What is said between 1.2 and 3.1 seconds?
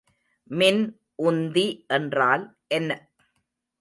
உந்தி என்றால் என்ன?